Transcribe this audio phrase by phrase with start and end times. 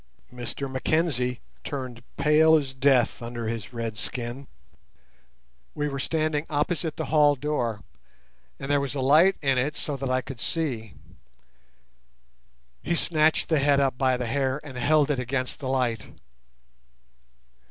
[0.33, 4.47] Mr Mackenzie turned pale as death under his red skin.
[5.75, 7.83] We were standing opposite the hall door,
[8.59, 10.95] and there was a light in it so that I could see.
[12.81, 16.07] He snatched the head up by the hair and held it against the light.